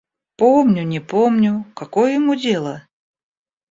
[0.35, 1.71] Помню, не помню...
[1.75, 2.87] Какое ему дело?